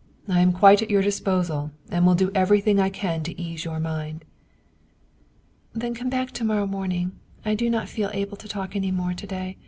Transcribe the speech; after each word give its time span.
"I 0.28 0.40
am 0.40 0.52
quite 0.52 0.82
at 0.82 0.90
your 0.90 1.00
disposal, 1.00 1.70
and 1.90 2.04
will 2.04 2.16
do 2.16 2.32
everything 2.34 2.80
I 2.80 2.88
can 2.90 3.22
to 3.22 3.40
ease 3.40 3.64
your 3.64 3.78
mind."" 3.78 4.24
Then 5.76 5.94
come 5.94 6.10
back 6.10 6.32
to 6.32 6.44
morrow 6.44 6.66
morning. 6.66 7.12
I 7.44 7.54
do 7.54 7.70
not 7.70 7.88
feel 7.88 8.10
able 8.12 8.36
to 8.38 8.48
talk 8.48 8.74
any 8.74 8.90
more 8.90 9.14
to 9.14 9.26
day. 9.28 9.58